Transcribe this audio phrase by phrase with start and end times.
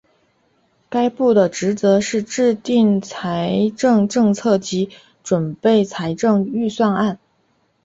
[0.89, 4.89] 该部的职责是制定财政政策及
[5.23, 7.19] 准备财政预算案。